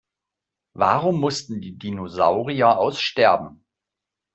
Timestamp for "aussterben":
2.75-3.63